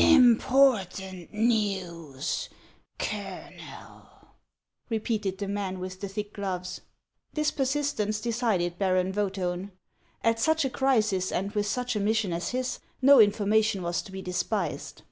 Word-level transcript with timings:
Important 0.00 1.30
news, 1.34 2.48
Colonel!" 2.98 4.06
repeated 4.88 5.36
the 5.36 5.46
man 5.46 5.78
with 5.78 6.00
the 6.00 6.08
thick 6.08 6.32
gloves. 6.32 6.80
This 7.34 7.50
persistence 7.50 8.18
decided 8.18 8.78
Baron 8.78 9.12
Vcethaiin. 9.12 9.72
At 10.24 10.40
such 10.40 10.64
a 10.64 10.70
crisis, 10.70 11.30
and 11.30 11.52
with 11.52 11.66
such 11.66 11.96
a 11.96 12.00
mission 12.00 12.32
as 12.32 12.48
his, 12.48 12.78
no 13.02 13.20
information 13.20 13.82
was 13.82 14.00
to 14.00 14.10
be 14.10 14.22
despised. 14.22 15.02